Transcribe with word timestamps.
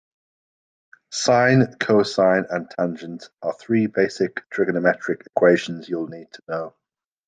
Sine, 1.11 1.75
cosine 1.79 2.47
and 2.49 2.67
tangent 2.71 3.29
are 3.43 3.53
three 3.53 3.85
basic 3.85 4.49
trigonometric 4.49 5.27
equations 5.27 5.87
you'll 5.87 6.07
need 6.07 6.31
to 6.33 6.41
know. 6.47 6.73